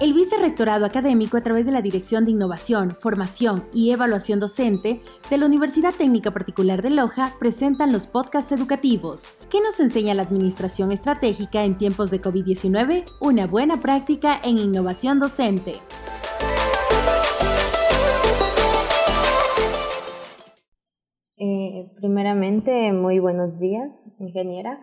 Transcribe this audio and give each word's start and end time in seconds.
El 0.00 0.12
Vicerrectorado 0.12 0.84
Académico, 0.84 1.36
a 1.36 1.42
través 1.42 1.66
de 1.66 1.72
la 1.72 1.80
Dirección 1.80 2.24
de 2.24 2.32
Innovación, 2.32 2.90
Formación 2.90 3.62
y 3.72 3.92
Evaluación 3.92 4.40
Docente 4.40 5.00
de 5.30 5.38
la 5.38 5.46
Universidad 5.46 5.94
Técnica 5.94 6.32
Particular 6.32 6.82
de 6.82 6.90
Loja, 6.90 7.36
presentan 7.38 7.92
los 7.92 8.08
podcasts 8.08 8.50
educativos. 8.50 9.36
¿Qué 9.48 9.60
nos 9.60 9.78
enseña 9.78 10.14
la 10.14 10.22
Administración 10.22 10.90
Estratégica 10.90 11.62
en 11.62 11.78
tiempos 11.78 12.10
de 12.10 12.20
COVID-19? 12.20 13.04
Una 13.20 13.46
buena 13.46 13.80
práctica 13.80 14.40
en 14.42 14.58
innovación 14.58 15.20
docente. 15.20 15.74
Eh, 21.36 21.92
primeramente, 21.96 22.92
muy 22.92 23.20
buenos 23.20 23.60
días, 23.60 23.92
ingeniera. 24.18 24.80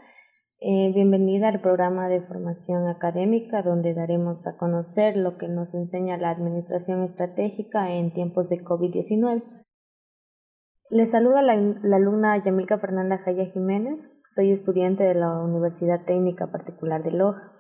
Eh, 0.64 0.92
bienvenida 0.94 1.48
al 1.48 1.60
programa 1.60 2.08
de 2.08 2.22
formación 2.22 2.88
académica 2.88 3.64
donde 3.64 3.96
daremos 3.96 4.46
a 4.46 4.58
conocer 4.58 5.18
lo 5.18 5.40
que 5.40 5.48
nos 5.48 5.74
enseña 5.74 6.20
la 6.20 6.30
Administración 6.30 7.02
Estratégica 7.02 7.92
en 7.92 8.14
tiempos 8.14 8.48
de 8.50 8.64
COVID-19. 8.64 9.42
Le 10.92 11.06
saluda 11.08 11.42
la, 11.42 11.56
la, 11.56 11.96
alumna 11.96 12.38
Yamilka 12.44 12.78
Fernanda 12.78 13.18
Jaya 13.18 13.48
Jiménez. 13.48 14.08
Soy 14.30 14.52
estudiante 14.52 15.04
de 15.04 15.16
la 15.16 15.36
Universidad 15.40 16.06
Técnica 16.06 16.52
Particular 16.52 17.02
de 17.02 17.10
Loja. 17.14 17.54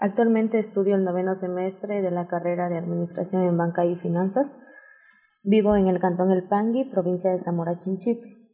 Actualmente 0.00 0.58
estudio 0.58 0.96
el 0.96 1.04
noveno 1.04 1.36
semestre 1.36 2.02
de 2.02 2.10
la 2.10 2.26
carrera 2.26 2.68
de 2.68 2.78
Administración 2.78 3.44
en 3.44 3.56
Banca 3.56 3.86
y 3.86 3.94
Finanzas. 3.94 4.52
Vivo 5.44 5.76
en 5.76 5.86
el 5.86 6.00
Cantón 6.00 6.32
El 6.32 6.48
Pangui, 6.48 6.90
provincia 6.90 7.30
de 7.30 7.38
Zamora 7.38 7.78
Chinchipe. 7.78 8.50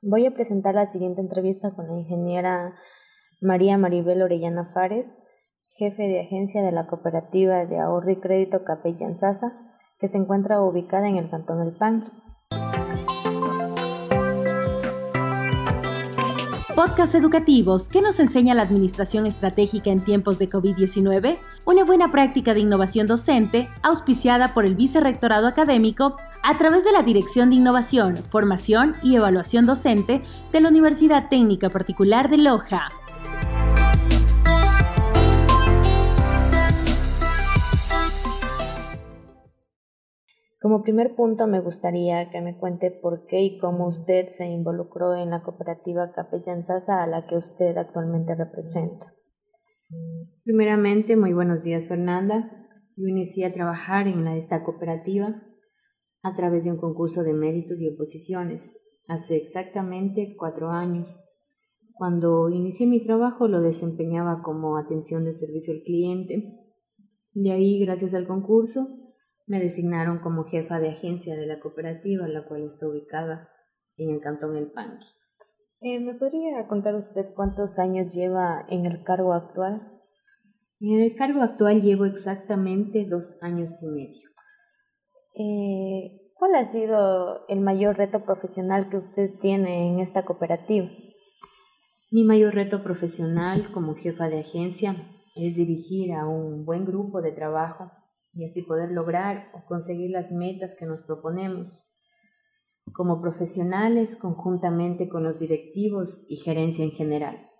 Voy 0.00 0.26
a 0.26 0.30
presentar 0.30 0.76
la 0.76 0.86
siguiente 0.86 1.22
entrevista 1.22 1.74
con 1.74 1.88
la 1.88 1.94
ingeniera 1.94 2.72
María 3.40 3.76
Maribel 3.76 4.22
Orellana 4.22 4.64
Fares, 4.72 5.14
jefe 5.76 6.02
de 6.04 6.20
agencia 6.20 6.62
de 6.62 6.72
la 6.72 6.86
cooperativa 6.86 7.66
de 7.66 7.78
ahorro 7.78 8.10
y 8.10 8.16
crédito 8.16 8.64
Capellán 8.64 9.18
Sasa, 9.18 9.52
que 9.98 10.08
se 10.08 10.16
encuentra 10.16 10.62
ubicada 10.62 11.06
en 11.08 11.16
el 11.16 11.28
cantón 11.28 11.60
El 11.60 11.76
Panqui. 11.76 12.10
Podcast 16.74 17.14
educativos. 17.14 17.88
¿Qué 17.88 18.02
nos 18.02 18.20
enseña 18.20 18.54
la 18.54 18.62
administración 18.62 19.26
estratégica 19.26 19.90
en 19.90 20.04
tiempos 20.04 20.38
de 20.38 20.48
COVID-19? 20.48 21.38
Una 21.66 21.84
buena 21.84 22.10
práctica 22.10 22.54
de 22.54 22.60
innovación 22.60 23.06
docente, 23.06 23.66
auspiciada 23.82 24.54
por 24.54 24.64
el 24.64 24.76
Vicerrectorado 24.76 25.46
Académico 25.46 26.16
a 26.42 26.58
través 26.58 26.84
de 26.84 26.92
la 26.92 27.02
Dirección 27.02 27.50
de 27.50 27.56
Innovación, 27.56 28.16
Formación 28.16 28.94
y 29.02 29.16
Evaluación 29.16 29.66
Docente 29.66 30.22
de 30.52 30.60
la 30.60 30.68
Universidad 30.68 31.28
Técnica 31.28 31.70
Particular 31.70 32.28
de 32.28 32.38
Loja. 32.38 32.88
Como 40.66 40.82
primer 40.82 41.14
punto 41.14 41.46
me 41.46 41.60
gustaría 41.60 42.28
que 42.30 42.40
me 42.40 42.58
cuente 42.58 42.90
por 42.90 43.26
qué 43.26 43.40
y 43.40 43.56
cómo 43.56 43.86
usted 43.86 44.30
se 44.30 44.46
involucró 44.46 45.14
en 45.14 45.30
la 45.30 45.44
cooperativa 45.44 46.10
Capellán 46.10 46.64
Sasa 46.64 47.04
a 47.04 47.06
la 47.06 47.24
que 47.24 47.36
usted 47.36 47.76
actualmente 47.76 48.34
representa. 48.34 49.14
Primeramente, 50.42 51.16
muy 51.16 51.32
buenos 51.32 51.62
días 51.62 51.86
Fernanda. 51.86 52.50
Yo 52.96 53.06
inicié 53.06 53.46
a 53.46 53.52
trabajar 53.52 54.08
en 54.08 54.26
esta 54.26 54.64
cooperativa 54.64 55.40
a 56.24 56.34
través 56.34 56.64
de 56.64 56.72
un 56.72 56.78
concurso 56.78 57.22
de 57.22 57.32
méritos 57.32 57.80
y 57.80 57.86
oposiciones 57.86 58.76
hace 59.06 59.36
exactamente 59.36 60.34
cuatro 60.36 60.70
años. 60.70 61.06
Cuando 61.92 62.48
inicié 62.48 62.88
mi 62.88 63.04
trabajo 63.04 63.46
lo 63.46 63.60
desempeñaba 63.60 64.42
como 64.42 64.78
atención 64.78 65.26
de 65.26 65.34
servicio 65.34 65.74
al 65.74 65.82
cliente. 65.82 66.58
De 67.34 67.52
ahí, 67.52 67.78
gracias 67.78 68.14
al 68.14 68.26
concurso, 68.26 69.05
me 69.46 69.60
designaron 69.60 70.18
como 70.18 70.44
jefa 70.44 70.80
de 70.80 70.90
agencia 70.90 71.36
de 71.36 71.46
la 71.46 71.60
cooperativa, 71.60 72.26
la 72.26 72.44
cual 72.44 72.64
está 72.64 72.88
ubicada 72.88 73.48
en 73.96 74.10
el 74.10 74.20
cantón 74.20 74.56
El 74.56 74.72
Panqui. 74.72 75.06
Eh, 75.80 76.00
¿Me 76.00 76.14
podría 76.14 76.66
contar 76.68 76.94
usted 76.94 77.26
cuántos 77.34 77.78
años 77.78 78.14
lleva 78.14 78.66
en 78.68 78.86
el 78.86 79.04
cargo 79.04 79.34
actual? 79.34 79.92
En 80.80 81.00
el 81.00 81.14
cargo 81.16 81.42
actual 81.42 81.80
llevo 81.80 82.06
exactamente 82.06 83.06
dos 83.08 83.32
años 83.40 83.70
y 83.82 83.86
medio. 83.86 84.28
Eh, 85.34 86.32
¿Cuál 86.34 86.54
ha 86.56 86.64
sido 86.64 87.46
el 87.48 87.60
mayor 87.60 87.96
reto 87.96 88.24
profesional 88.24 88.90
que 88.90 88.98
usted 88.98 89.38
tiene 89.40 89.88
en 89.88 90.00
esta 90.00 90.24
cooperativa? 90.24 90.88
Mi 92.10 92.24
mayor 92.24 92.54
reto 92.54 92.82
profesional 92.82 93.70
como 93.72 93.94
jefa 93.94 94.28
de 94.28 94.40
agencia 94.40 94.96
es 95.34 95.54
dirigir 95.54 96.14
a 96.14 96.26
un 96.26 96.64
buen 96.64 96.84
grupo 96.84 97.20
de 97.22 97.32
trabajo 97.32 97.90
y 98.36 98.44
así 98.44 98.62
poder 98.62 98.92
lograr 98.92 99.50
o 99.54 99.66
conseguir 99.66 100.10
las 100.10 100.30
metas 100.30 100.74
que 100.78 100.86
nos 100.86 101.00
proponemos 101.00 101.82
como 102.92 103.20
profesionales 103.20 104.16
conjuntamente 104.16 105.08
con 105.08 105.24
los 105.24 105.40
directivos 105.40 106.20
y 106.28 106.36
gerencia 106.36 106.84
en 106.84 106.92
general. 106.92 107.50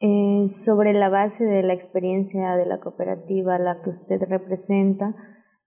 Eh, 0.00 0.48
sobre 0.48 0.92
la 0.92 1.08
base 1.08 1.44
de 1.44 1.62
la 1.62 1.72
experiencia 1.72 2.56
de 2.56 2.66
la 2.66 2.80
cooperativa 2.80 3.54
a 3.54 3.58
la 3.58 3.80
que 3.82 3.90
usted 3.90 4.20
representa, 4.28 5.14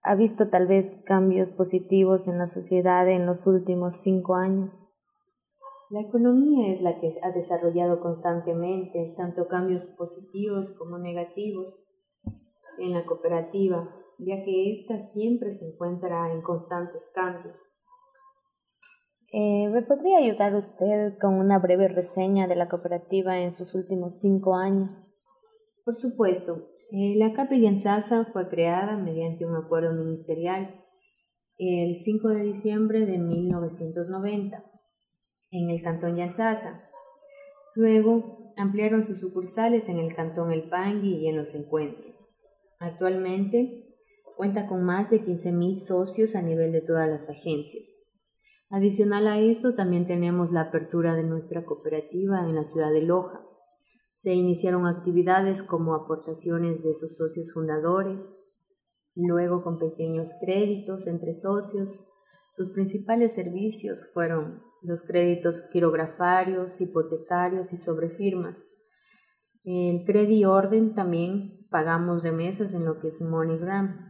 ¿ha 0.02 0.14
visto 0.14 0.48
tal 0.48 0.68
vez 0.68 0.94
cambios 1.06 1.50
positivos 1.50 2.28
en 2.28 2.38
la 2.38 2.46
sociedad 2.46 3.08
en 3.08 3.26
los 3.26 3.46
últimos 3.46 3.96
cinco 3.96 4.36
años? 4.36 4.72
La 5.90 6.02
economía 6.02 6.72
es 6.72 6.82
la 6.82 7.00
que 7.00 7.18
ha 7.22 7.32
desarrollado 7.32 8.00
constantemente 8.00 9.14
tanto 9.16 9.48
cambios 9.48 9.84
positivos 9.96 10.70
como 10.78 10.98
negativos 10.98 11.74
en 12.78 12.94
la 12.94 13.04
cooperativa, 13.04 13.88
ya 14.18 14.42
que 14.44 14.72
ésta 14.72 14.98
siempre 14.98 15.52
se 15.52 15.66
encuentra 15.66 16.32
en 16.32 16.42
constantes 16.42 17.08
cambios. 17.14 17.60
Eh, 19.32 19.68
¿Me 19.68 19.82
podría 19.82 20.18
ayudar 20.18 20.54
usted 20.54 21.18
con 21.18 21.34
una 21.34 21.58
breve 21.58 21.88
reseña 21.88 22.46
de 22.46 22.56
la 22.56 22.68
cooperativa 22.68 23.38
en 23.38 23.52
sus 23.52 23.74
últimos 23.74 24.20
cinco 24.20 24.54
años? 24.54 24.92
Por 25.84 25.96
supuesto. 25.96 26.68
Eh, 26.90 27.14
la 27.16 27.34
Capellanzasa 27.34 28.24
fue 28.32 28.48
creada 28.48 28.96
mediante 28.96 29.44
un 29.44 29.54
acuerdo 29.56 29.92
ministerial 29.92 30.82
el 31.58 31.96
5 31.96 32.28
de 32.28 32.42
diciembre 32.44 33.04
de 33.04 33.18
1990 33.18 34.64
en 35.50 35.70
el 35.70 35.82
cantón 35.82 36.16
Yanzasa. 36.16 36.88
Luego 37.74 38.52
ampliaron 38.56 39.02
sus 39.02 39.18
sucursales 39.20 39.88
en 39.88 39.98
el 39.98 40.14
cantón 40.14 40.52
El 40.52 40.68
Pangui 40.68 41.16
y 41.16 41.28
en 41.28 41.36
los 41.36 41.54
encuentros. 41.54 42.27
Actualmente 42.80 43.84
cuenta 44.36 44.68
con 44.68 44.84
más 44.84 45.10
de 45.10 45.24
15.000 45.24 45.86
socios 45.86 46.36
a 46.36 46.42
nivel 46.42 46.70
de 46.70 46.80
todas 46.80 47.08
las 47.08 47.28
agencias. 47.28 47.88
Adicional 48.70 49.26
a 49.26 49.40
esto, 49.40 49.74
también 49.74 50.06
tenemos 50.06 50.52
la 50.52 50.62
apertura 50.62 51.14
de 51.14 51.24
nuestra 51.24 51.64
cooperativa 51.64 52.44
en 52.44 52.54
la 52.54 52.64
ciudad 52.64 52.92
de 52.92 53.02
Loja. 53.02 53.42
Se 54.12 54.34
iniciaron 54.34 54.86
actividades 54.86 55.62
como 55.62 55.94
aportaciones 55.94 56.84
de 56.84 56.94
sus 56.94 57.16
socios 57.16 57.50
fundadores, 57.52 58.22
luego 59.16 59.64
con 59.64 59.78
pequeños 59.78 60.28
créditos 60.40 61.06
entre 61.06 61.34
socios. 61.34 62.06
Sus 62.56 62.70
principales 62.70 63.32
servicios 63.32 64.06
fueron 64.12 64.62
los 64.82 65.02
créditos 65.02 65.62
quirografarios, 65.72 66.80
hipotecarios 66.80 67.72
y 67.72 67.76
sobre 67.76 68.10
firmas. 68.10 68.58
El 69.64 70.04
Credit 70.04 70.46
Orden 70.46 70.94
también 70.94 71.57
pagamos 71.70 72.22
remesas 72.22 72.74
en 72.74 72.84
lo 72.84 72.98
que 72.98 73.08
es 73.08 73.20
MoneyGram. 73.20 74.08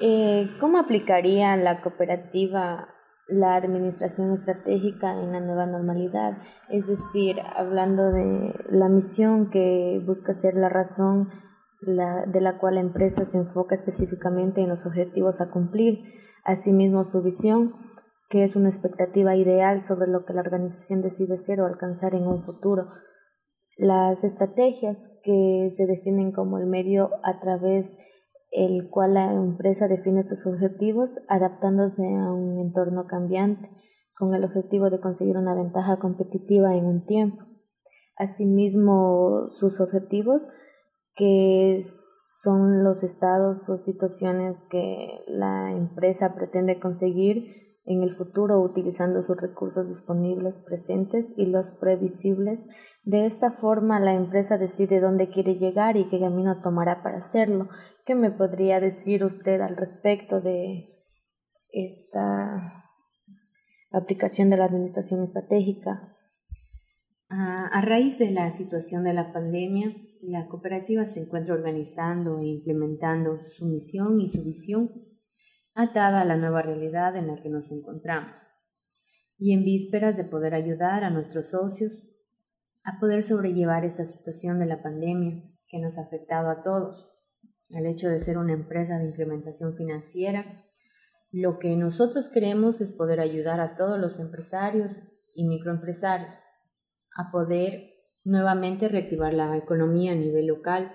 Eh, 0.00 0.50
¿Cómo 0.60 0.78
aplicaría 0.78 1.56
la 1.56 1.82
cooperativa 1.82 2.88
la 3.28 3.54
administración 3.54 4.32
estratégica 4.32 5.12
en 5.12 5.32
la 5.32 5.40
nueva 5.40 5.66
normalidad? 5.66 6.38
Es 6.68 6.86
decir, 6.86 7.36
hablando 7.54 8.10
de 8.10 8.54
la 8.70 8.88
misión 8.88 9.50
que 9.50 10.02
busca 10.04 10.34
ser 10.34 10.54
la 10.54 10.68
razón 10.68 11.28
de 11.82 12.40
la 12.40 12.58
cual 12.58 12.74
la 12.74 12.82
empresa 12.82 13.24
se 13.24 13.38
enfoca 13.38 13.74
específicamente 13.74 14.60
en 14.60 14.68
los 14.68 14.84
objetivos 14.84 15.40
a 15.40 15.50
cumplir, 15.50 15.98
asimismo 16.44 17.04
su 17.04 17.22
visión, 17.22 17.74
que 18.28 18.44
es 18.44 18.54
una 18.54 18.68
expectativa 18.68 19.34
ideal 19.34 19.80
sobre 19.80 20.06
lo 20.06 20.24
que 20.24 20.34
la 20.34 20.42
organización 20.42 21.02
decide 21.02 21.38
ser 21.38 21.60
o 21.60 21.66
alcanzar 21.66 22.14
en 22.14 22.26
un 22.26 22.42
futuro 22.42 22.88
las 23.80 24.24
estrategias 24.24 25.10
que 25.22 25.70
se 25.70 25.86
definen 25.86 26.32
como 26.32 26.58
el 26.58 26.66
medio 26.66 27.12
a 27.22 27.40
través 27.40 27.96
el 28.50 28.90
cual 28.90 29.14
la 29.14 29.32
empresa 29.32 29.88
define 29.88 30.22
sus 30.22 30.44
objetivos 30.46 31.18
adaptándose 31.28 32.02
a 32.02 32.30
un 32.30 32.58
entorno 32.58 33.06
cambiante 33.06 33.70
con 34.14 34.34
el 34.34 34.44
objetivo 34.44 34.90
de 34.90 35.00
conseguir 35.00 35.38
una 35.38 35.54
ventaja 35.54 35.98
competitiva 35.98 36.76
en 36.76 36.84
un 36.84 37.06
tiempo. 37.06 37.42
Asimismo, 38.16 39.48
sus 39.52 39.80
objetivos 39.80 40.46
que 41.14 41.80
son 42.42 42.84
los 42.84 43.02
estados 43.02 43.66
o 43.70 43.78
situaciones 43.78 44.60
que 44.68 45.22
la 45.26 45.72
empresa 45.72 46.34
pretende 46.34 46.78
conseguir 46.78 47.69
en 47.90 48.04
el 48.04 48.14
futuro 48.14 48.60
utilizando 48.60 49.20
sus 49.20 49.36
recursos 49.36 49.88
disponibles 49.88 50.54
presentes 50.64 51.34
y 51.36 51.46
los 51.46 51.72
previsibles. 51.72 52.60
De 53.02 53.26
esta 53.26 53.50
forma, 53.50 53.98
la 53.98 54.14
empresa 54.14 54.58
decide 54.58 55.00
dónde 55.00 55.28
quiere 55.28 55.56
llegar 55.56 55.96
y 55.96 56.08
qué 56.08 56.20
camino 56.20 56.62
tomará 56.62 57.02
para 57.02 57.18
hacerlo. 57.18 57.68
¿Qué 58.06 58.14
me 58.14 58.30
podría 58.30 58.78
decir 58.78 59.24
usted 59.24 59.60
al 59.60 59.76
respecto 59.76 60.40
de 60.40 60.88
esta 61.72 62.84
aplicación 63.90 64.50
de 64.50 64.58
la 64.58 64.66
administración 64.66 65.24
estratégica? 65.24 66.16
A, 67.28 67.80
raíz 67.80 68.18
de 68.18 68.30
la 68.30 68.52
situación 68.52 69.02
de 69.02 69.14
la 69.14 69.32
pandemia, 69.32 69.96
la 70.22 70.46
cooperativa 70.46 71.06
se 71.06 71.20
encuentra 71.20 71.54
organizando 71.54 72.38
e 72.38 72.46
implementando 72.46 73.40
su 73.56 73.66
misión 73.66 74.20
y 74.20 74.30
su 74.30 74.44
visión 74.44 75.09
atada 75.74 76.20
a 76.20 76.24
la 76.24 76.36
nueva 76.36 76.62
realidad 76.62 77.16
en 77.16 77.28
la 77.28 77.42
que 77.42 77.48
nos 77.48 77.70
encontramos 77.70 78.34
y 79.38 79.54
en 79.54 79.64
vísperas 79.64 80.16
de 80.16 80.24
poder 80.24 80.54
ayudar 80.54 81.02
a 81.02 81.10
nuestros 81.10 81.50
socios 81.50 82.06
a 82.84 83.00
poder 83.00 83.22
sobrellevar 83.22 83.84
esta 83.84 84.04
situación 84.04 84.58
de 84.58 84.66
la 84.66 84.82
pandemia 84.82 85.42
que 85.68 85.78
nos 85.78 85.98
ha 85.98 86.02
afectado 86.02 86.50
a 86.50 86.62
todos. 86.62 87.10
El 87.68 87.86
hecho 87.86 88.08
de 88.08 88.20
ser 88.20 88.36
una 88.36 88.52
empresa 88.52 88.98
de 88.98 89.04
implementación 89.04 89.76
financiera, 89.76 90.64
lo 91.30 91.58
que 91.58 91.76
nosotros 91.76 92.28
queremos 92.28 92.80
es 92.80 92.90
poder 92.90 93.20
ayudar 93.20 93.60
a 93.60 93.76
todos 93.76 93.98
los 93.98 94.18
empresarios 94.18 94.92
y 95.34 95.46
microempresarios 95.46 96.34
a 97.16 97.30
poder 97.30 97.94
nuevamente 98.24 98.88
reactivar 98.88 99.32
la 99.32 99.56
economía 99.56 100.12
a 100.12 100.16
nivel 100.16 100.46
local 100.46 100.92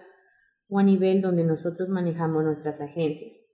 o 0.68 0.80
a 0.80 0.83
nivel 0.83 1.21
donde 1.21 1.44
nosotros 1.44 1.89
manejamos 1.89 2.44
nuestras 2.44 2.81
agencias 2.81 3.44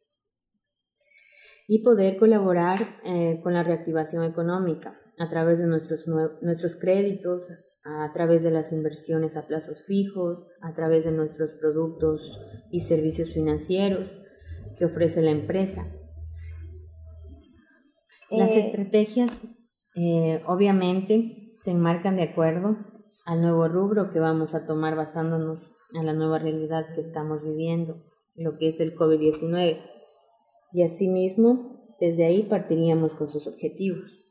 y 1.71 1.83
poder 1.83 2.17
colaborar 2.17 2.99
eh, 3.05 3.39
con 3.41 3.53
la 3.53 3.63
reactivación 3.63 4.25
económica 4.25 4.99
a 5.17 5.29
través 5.29 5.57
de 5.57 5.67
nuestros, 5.67 6.05
nuestros 6.41 6.75
créditos, 6.75 7.49
a 7.85 8.11
través 8.11 8.43
de 8.43 8.51
las 8.51 8.73
inversiones 8.73 9.37
a 9.37 9.47
plazos 9.47 9.85
fijos, 9.85 10.45
a 10.59 10.73
través 10.73 11.05
de 11.05 11.13
nuestros 11.13 11.53
productos 11.61 12.29
y 12.71 12.81
servicios 12.81 13.31
financieros 13.33 14.05
que 14.77 14.83
ofrece 14.83 15.21
la 15.21 15.31
empresa. 15.31 15.87
Las 18.29 18.51
eh, 18.51 18.59
estrategias 18.67 19.31
eh, 19.95 20.43
obviamente 20.47 21.55
se 21.61 21.71
enmarcan 21.71 22.17
de 22.17 22.23
acuerdo 22.23 22.79
al 23.25 23.41
nuevo 23.41 23.69
rubro 23.69 24.11
que 24.11 24.19
vamos 24.19 24.55
a 24.55 24.65
tomar 24.65 24.97
basándonos 24.97 25.71
en 25.93 26.05
la 26.05 26.11
nueva 26.11 26.37
realidad 26.37 26.93
que 26.95 26.99
estamos 26.99 27.41
viviendo, 27.41 28.03
lo 28.35 28.57
que 28.57 28.67
es 28.67 28.81
el 28.81 28.93
COVID-19 28.93 30.00
y 30.73 30.83
asimismo 30.83 31.95
desde 31.99 32.25
ahí 32.25 32.43
partiríamos 32.43 33.13
con 33.13 33.29
sus 33.29 33.47
objetivos. 33.47 34.21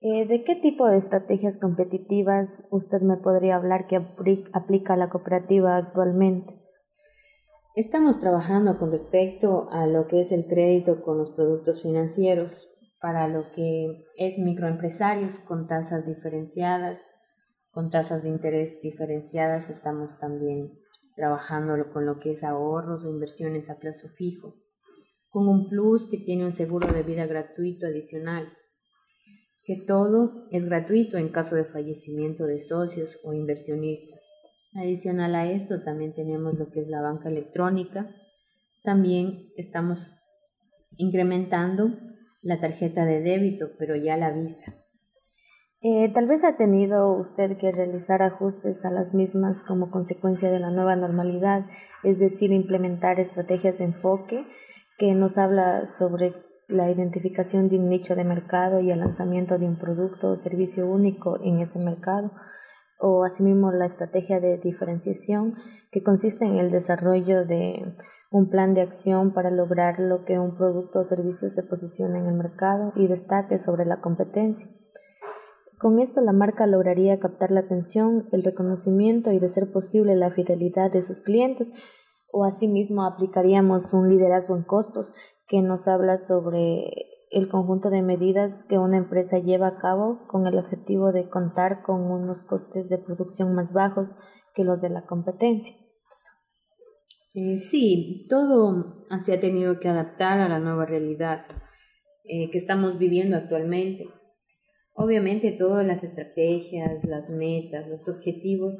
Eh, 0.00 0.26
¿De 0.26 0.44
qué 0.44 0.56
tipo 0.56 0.86
de 0.86 0.98
estrategias 0.98 1.58
competitivas 1.58 2.50
usted 2.70 3.00
me 3.00 3.16
podría 3.16 3.56
hablar 3.56 3.86
que 3.86 3.96
aplica 3.96 4.96
la 4.96 5.08
cooperativa 5.08 5.76
actualmente? 5.76 6.54
Estamos 7.74 8.18
trabajando 8.18 8.78
con 8.78 8.90
respecto 8.90 9.68
a 9.70 9.86
lo 9.86 10.08
que 10.08 10.20
es 10.20 10.32
el 10.32 10.46
crédito 10.46 11.02
con 11.02 11.18
los 11.18 11.30
productos 11.30 11.82
financieros 11.82 12.68
para 13.00 13.28
lo 13.28 13.52
que 13.52 14.04
es 14.16 14.38
microempresarios 14.38 15.38
con 15.40 15.68
tasas 15.68 16.04
diferenciadas, 16.06 17.00
con 17.70 17.90
tasas 17.90 18.24
de 18.24 18.30
interés 18.30 18.80
diferenciadas. 18.82 19.70
Estamos 19.70 20.18
también 20.18 20.72
trabajando 21.14 21.92
con 21.92 22.04
lo 22.04 22.18
que 22.18 22.32
es 22.32 22.42
ahorros 22.42 23.04
o 23.04 23.10
inversiones 23.10 23.70
a 23.70 23.78
plazo 23.78 24.08
fijo 24.08 24.54
con 25.30 25.48
un 25.48 25.68
plus 25.68 26.08
que 26.10 26.18
tiene 26.18 26.44
un 26.44 26.52
seguro 26.52 26.92
de 26.92 27.02
vida 27.02 27.26
gratuito 27.26 27.86
adicional, 27.86 28.52
que 29.64 29.76
todo 29.76 30.46
es 30.50 30.64
gratuito 30.64 31.18
en 31.18 31.28
caso 31.28 31.54
de 31.54 31.64
fallecimiento 31.64 32.46
de 32.46 32.60
socios 32.60 33.18
o 33.22 33.34
inversionistas. 33.34 34.22
Adicional 34.74 35.34
a 35.34 35.50
esto 35.50 35.82
también 35.82 36.14
tenemos 36.14 36.58
lo 36.58 36.70
que 36.70 36.80
es 36.80 36.88
la 36.88 37.02
banca 37.02 37.28
electrónica. 37.28 38.08
También 38.82 39.50
estamos 39.56 40.12
incrementando 40.96 41.90
la 42.42 42.60
tarjeta 42.60 43.04
de 43.04 43.20
débito, 43.20 43.70
pero 43.78 43.96
ya 43.96 44.16
la 44.16 44.30
visa. 44.30 44.74
Eh, 45.80 46.10
tal 46.12 46.26
vez 46.26 46.42
ha 46.44 46.56
tenido 46.56 47.12
usted 47.12 47.56
que 47.56 47.70
realizar 47.70 48.22
ajustes 48.22 48.84
a 48.84 48.90
las 48.90 49.14
mismas 49.14 49.62
como 49.62 49.90
consecuencia 49.90 50.50
de 50.50 50.58
la 50.58 50.70
nueva 50.70 50.96
normalidad, 50.96 51.66
es 52.02 52.18
decir, 52.18 52.52
implementar 52.52 53.20
estrategias 53.20 53.78
de 53.78 53.84
enfoque 53.84 54.44
que 54.98 55.14
nos 55.14 55.38
habla 55.38 55.86
sobre 55.86 56.34
la 56.68 56.90
identificación 56.90 57.68
de 57.68 57.78
un 57.78 57.88
nicho 57.88 58.14
de 58.14 58.24
mercado 58.24 58.80
y 58.80 58.90
el 58.90 58.98
lanzamiento 58.98 59.56
de 59.56 59.66
un 59.66 59.78
producto 59.78 60.30
o 60.30 60.36
servicio 60.36 60.86
único 60.86 61.38
en 61.42 61.60
ese 61.60 61.78
mercado, 61.78 62.32
o 63.00 63.24
asimismo 63.24 63.70
la 63.70 63.86
estrategia 63.86 64.40
de 64.40 64.58
diferenciación, 64.58 65.54
que 65.90 66.02
consiste 66.02 66.44
en 66.44 66.58
el 66.58 66.70
desarrollo 66.70 67.46
de 67.46 67.94
un 68.30 68.50
plan 68.50 68.74
de 68.74 68.82
acción 68.82 69.32
para 69.32 69.50
lograr 69.50 69.98
lo 69.98 70.24
que 70.24 70.38
un 70.38 70.56
producto 70.56 70.98
o 70.98 71.04
servicio 71.04 71.48
se 71.48 71.62
posicione 71.62 72.18
en 72.18 72.26
el 72.26 72.34
mercado 72.34 72.92
y 72.96 73.06
destaque 73.06 73.56
sobre 73.56 73.86
la 73.86 74.00
competencia. 74.00 74.68
Con 75.78 76.00
esto 76.00 76.20
la 76.20 76.32
marca 76.32 76.66
lograría 76.66 77.20
captar 77.20 77.52
la 77.52 77.60
atención, 77.60 78.28
el 78.32 78.42
reconocimiento 78.42 79.30
y 79.30 79.38
de 79.38 79.48
ser 79.48 79.70
posible 79.70 80.16
la 80.16 80.30
fidelidad 80.30 80.90
de 80.90 81.02
sus 81.02 81.20
clientes, 81.20 81.72
o 82.30 82.44
asimismo 82.44 83.04
aplicaríamos 83.04 83.92
un 83.92 84.08
liderazgo 84.08 84.56
en 84.56 84.64
costos 84.64 85.12
que 85.46 85.62
nos 85.62 85.88
habla 85.88 86.18
sobre 86.18 86.90
el 87.30 87.48
conjunto 87.48 87.90
de 87.90 88.02
medidas 88.02 88.64
que 88.64 88.78
una 88.78 88.96
empresa 88.96 89.38
lleva 89.38 89.68
a 89.68 89.78
cabo 89.78 90.26
con 90.28 90.46
el 90.46 90.58
objetivo 90.58 91.12
de 91.12 91.28
contar 91.28 91.82
con 91.82 92.10
unos 92.10 92.42
costes 92.42 92.88
de 92.88 92.98
producción 92.98 93.54
más 93.54 93.72
bajos 93.72 94.16
que 94.54 94.64
los 94.64 94.80
de 94.80 94.90
la 94.90 95.04
competencia. 95.04 95.74
Eh, 97.34 97.58
sí, 97.70 98.26
todo 98.28 99.06
se 99.24 99.34
ha 99.34 99.40
tenido 99.40 99.78
que 99.80 99.88
adaptar 99.88 100.40
a 100.40 100.48
la 100.48 100.58
nueva 100.58 100.86
realidad 100.86 101.44
eh, 102.24 102.50
que 102.50 102.58
estamos 102.58 102.98
viviendo 102.98 103.36
actualmente. 103.36 104.06
Obviamente 104.94 105.52
todas 105.52 105.86
las 105.86 106.02
estrategias, 106.02 107.04
las 107.04 107.30
metas, 107.30 107.86
los 107.88 108.08
objetivos 108.08 108.74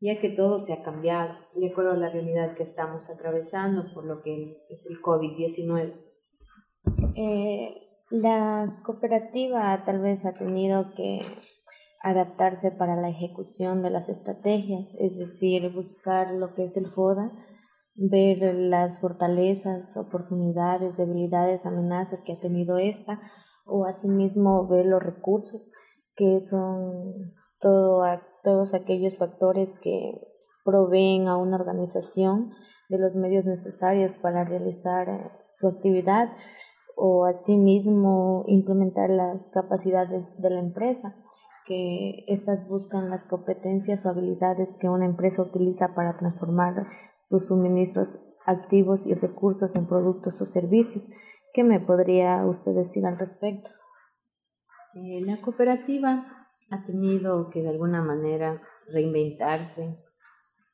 ya 0.00 0.18
que 0.18 0.30
todo 0.30 0.58
se 0.58 0.72
ha 0.72 0.82
cambiado 0.82 1.34
de 1.54 1.70
acuerdo 1.70 1.92
a 1.92 1.96
la 1.96 2.10
realidad 2.10 2.54
que 2.54 2.62
estamos 2.62 3.08
atravesando 3.08 3.92
por 3.94 4.04
lo 4.04 4.22
que 4.22 4.64
es 4.68 4.84
el 4.86 5.00
COVID-19. 5.00 5.94
Eh, 7.14 7.74
la 8.10 8.80
cooperativa 8.84 9.82
tal 9.84 10.00
vez 10.00 10.24
ha 10.26 10.34
tenido 10.34 10.94
que 10.94 11.20
adaptarse 12.02 12.70
para 12.70 12.94
la 12.94 13.08
ejecución 13.08 13.82
de 13.82 13.90
las 13.90 14.08
estrategias, 14.08 14.94
es 15.00 15.18
decir, 15.18 15.72
buscar 15.72 16.32
lo 16.32 16.54
que 16.54 16.64
es 16.64 16.76
el 16.76 16.88
FODA, 16.88 17.32
ver 17.96 18.54
las 18.54 19.00
fortalezas, 19.00 19.96
oportunidades, 19.96 20.96
debilidades, 20.96 21.66
amenazas 21.66 22.22
que 22.22 22.34
ha 22.34 22.40
tenido 22.40 22.78
esta, 22.78 23.20
o 23.64 23.86
asimismo 23.86 24.68
ver 24.68 24.86
los 24.86 25.02
recursos 25.02 25.62
que 26.14 26.40
son 26.40 27.34
todo 27.58 28.04
todos 28.46 28.74
aquellos 28.74 29.18
factores 29.18 29.74
que 29.82 30.20
proveen 30.64 31.26
a 31.26 31.36
una 31.36 31.56
organización 31.56 32.52
de 32.88 32.96
los 32.96 33.16
medios 33.16 33.44
necesarios 33.44 34.16
para 34.18 34.44
realizar 34.44 35.08
eh, 35.08 35.30
su 35.48 35.66
actividad 35.66 36.28
o 36.94 37.24
asimismo 37.24 38.44
implementar 38.46 39.10
las 39.10 39.48
capacidades 39.48 40.40
de 40.40 40.50
la 40.50 40.60
empresa, 40.60 41.16
que 41.66 42.24
éstas 42.28 42.68
buscan 42.68 43.10
las 43.10 43.26
competencias 43.26 44.06
o 44.06 44.10
habilidades 44.10 44.76
que 44.76 44.88
una 44.88 45.06
empresa 45.06 45.42
utiliza 45.42 45.96
para 45.96 46.16
transformar 46.16 46.86
sus 47.24 47.48
suministros 47.48 48.20
activos 48.46 49.08
y 49.08 49.14
recursos 49.14 49.74
en 49.74 49.88
productos 49.88 50.40
o 50.40 50.46
servicios. 50.46 51.10
¿Qué 51.52 51.64
me 51.64 51.80
podría 51.80 52.46
usted 52.46 52.76
decir 52.76 53.06
al 53.06 53.18
respecto? 53.18 53.70
Eh, 54.94 55.20
la 55.22 55.40
cooperativa 55.42 56.45
ha 56.70 56.84
tenido 56.84 57.50
que 57.50 57.62
de 57.62 57.68
alguna 57.68 58.02
manera 58.02 58.62
reinventarse 58.88 59.98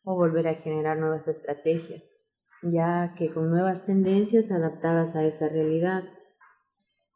o 0.05 0.15
volver 0.15 0.49
a 0.49 0.55
generar 0.55 0.99
nuevas 0.99 1.27
estrategias, 1.29 2.03
ya 2.63 3.15
que 3.17 3.33
con 3.33 3.51
nuevas 3.51 3.85
tendencias 3.85 4.51
adaptadas 4.51 5.15
a 5.17 5.25
esta 5.25 5.49
realidad, 5.49 6.05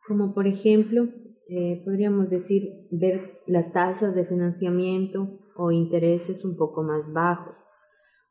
como 0.07 0.35
por 0.35 0.47
ejemplo, 0.47 1.09
eh, 1.49 1.83
podríamos 1.85 2.29
decir, 2.29 2.89
ver 2.91 3.41
las 3.47 3.73
tasas 3.73 4.15
de 4.15 4.25
financiamiento 4.25 5.39
o 5.57 5.71
intereses 5.71 6.45
un 6.45 6.57
poco 6.57 6.83
más 6.83 7.13
bajos 7.13 7.57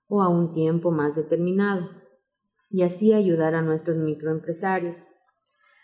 o 0.08 0.22
a 0.22 0.30
un 0.30 0.54
tiempo 0.54 0.92
más 0.92 1.16
determinado, 1.16 1.90
y 2.70 2.84
así 2.84 3.14
ayudar 3.14 3.56
a 3.56 3.62
nuestros 3.62 3.98
microempresarios 3.98 5.00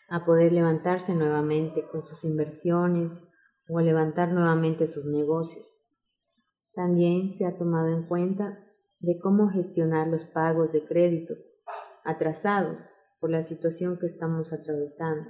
a 0.10 0.26
poder 0.26 0.52
levantarse 0.52 1.16
nuevamente 1.16 1.86
con 1.90 2.02
sus 2.02 2.24
inversiones 2.24 3.12
o 3.72 3.80
levantar 3.80 4.32
nuevamente 4.34 4.86
sus 4.86 5.06
negocios. 5.06 5.66
También 6.74 7.32
se 7.32 7.46
ha 7.46 7.58
tomado 7.58 7.88
en 7.88 8.08
cuenta 8.08 8.60
de 9.00 9.18
cómo 9.20 9.50
gestionar 9.50 10.08
los 10.08 10.26
pagos 10.26 10.72
de 10.74 10.86
crédito 10.86 11.34
atrasados 12.04 12.82
por 13.20 13.30
la 13.30 13.44
situación 13.44 13.98
que 14.00 14.08
estamos 14.08 14.52
atravesando, 14.52 15.30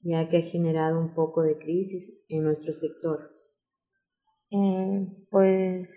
ya 0.00 0.28
que 0.28 0.38
ha 0.38 0.42
generado 0.42 0.98
un 0.98 1.14
poco 1.14 1.42
de 1.42 1.58
crisis 1.58 2.24
en 2.28 2.44
nuestro 2.44 2.72
sector. 2.72 3.30
Eh, 4.50 5.06
pues 5.30 5.90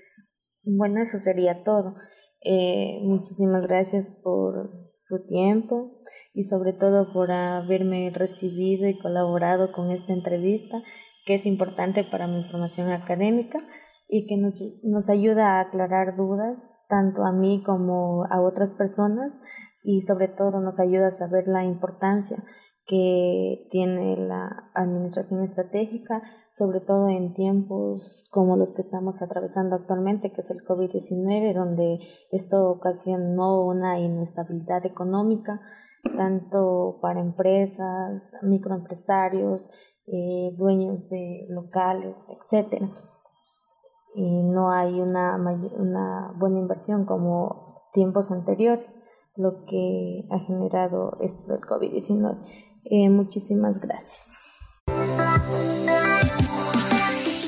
bueno, 0.63 1.01
eso 1.01 1.17
sería 1.17 1.63
todo. 1.63 1.95
Eh, 2.41 2.99
muchísimas 3.03 3.67
gracias 3.67 4.09
por 4.23 4.87
su 4.91 5.25
tiempo 5.25 6.01
y 6.33 6.43
sobre 6.43 6.73
todo 6.73 7.11
por 7.13 7.31
haberme 7.31 8.11
recibido 8.11 8.87
y 8.87 8.97
colaborado 8.97 9.71
con 9.71 9.91
esta 9.91 10.13
entrevista 10.13 10.81
que 11.29 11.35
es 11.35 11.45
importante 11.45 12.03
para 12.03 12.25
mi 12.25 12.43
formación 12.45 12.91
académica 12.91 13.59
y 14.07 14.25
que 14.25 14.35
nos, 14.35 14.59
nos 14.81 15.09
ayuda 15.09 15.57
a 15.57 15.59
aclarar 15.59 16.17
dudas 16.17 16.83
tanto 16.89 17.23
a 17.23 17.31
mí 17.31 17.61
como 17.63 18.25
a 18.31 18.41
otras 18.41 18.73
personas 18.73 19.39
y 19.83 20.01
sobre 20.01 20.27
todo 20.27 20.59
nos 20.59 20.79
ayuda 20.79 21.09
a 21.09 21.11
saber 21.11 21.47
la 21.47 21.63
importancia 21.63 22.43
que 22.87 23.67
tiene 23.69 24.17
la 24.17 24.71
administración 24.73 25.43
estratégica, 25.43 26.23
sobre 26.49 26.79
todo 26.79 27.09
en 27.09 27.35
tiempos 27.35 28.25
como 28.31 28.57
los 28.57 28.73
que 28.73 28.81
estamos 28.81 29.21
atravesando 29.21 29.75
actualmente, 29.75 30.31
que 30.31 30.41
es 30.41 30.49
el 30.49 30.65
COVID-19, 30.65 31.53
donde 31.53 31.99
esto 32.31 32.71
ocasionó 32.71 33.63
una 33.67 33.99
inestabilidad 33.99 34.83
económica, 34.83 35.61
tanto 36.17 36.97
para 37.03 37.19
empresas, 37.19 38.35
microempresarios, 38.41 39.69
eh, 40.11 40.51
dueños 40.57 41.07
de 41.09 41.45
locales, 41.49 42.15
etc. 42.29 42.83
No 44.15 44.71
hay 44.71 44.99
una, 44.99 45.35
una 45.35 46.33
buena 46.35 46.59
inversión 46.59 47.05
como 47.05 47.83
tiempos 47.93 48.31
anteriores, 48.31 48.89
lo 49.35 49.65
que 49.65 50.25
ha 50.31 50.39
generado 50.39 51.17
esto 51.21 51.53
del 51.53 51.61
COVID-19. 51.61 52.37
Eh, 52.85 53.09
muchísimas 53.09 53.79
gracias. 53.79 54.37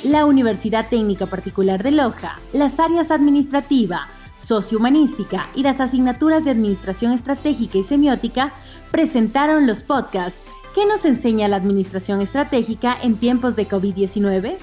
La 0.03 0.25
Universidad 0.25 0.87
Técnica 0.89 1.25
Particular 1.25 1.83
de 1.83 1.91
Loja, 1.91 2.39
las 2.53 2.79
áreas 2.79 3.11
administrativa, 3.11 4.07
sociohumanística 4.39 5.45
y 5.55 5.63
las 5.63 5.79
asignaturas 5.79 6.43
de 6.43 6.51
Administración 6.51 7.11
Estratégica 7.11 7.77
y 7.77 7.83
Semiótica 7.83 8.51
presentaron 8.91 9.67
los 9.67 9.83
podcasts 9.83 10.45
¿Qué 10.73 10.85
nos 10.85 11.03
enseña 11.03 11.49
la 11.49 11.57
Administración 11.57 12.21
Estratégica 12.21 12.97
en 13.01 13.17
tiempos 13.17 13.57
de 13.57 13.67
COVID-19? 13.67 14.55